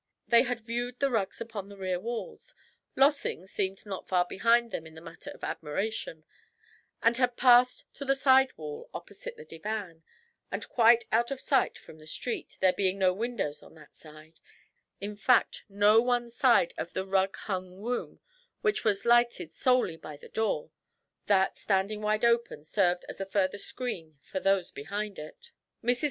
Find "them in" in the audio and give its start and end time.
4.71-4.95